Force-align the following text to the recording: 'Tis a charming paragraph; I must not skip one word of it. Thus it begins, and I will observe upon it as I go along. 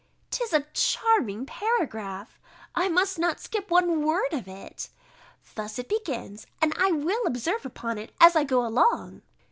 'Tis 0.31 0.51
a 0.51 0.65
charming 0.73 1.45
paragraph; 1.45 2.39
I 2.73 2.89
must 2.89 3.19
not 3.19 3.39
skip 3.39 3.69
one 3.69 4.03
word 4.03 4.33
of 4.33 4.47
it. 4.47 4.89
Thus 5.53 5.77
it 5.77 5.87
begins, 5.87 6.47
and 6.59 6.73
I 6.75 6.91
will 6.91 7.23
observe 7.27 7.67
upon 7.67 7.99
it 7.99 8.11
as 8.19 8.35
I 8.35 8.43
go 8.43 8.65
along. 8.65 9.21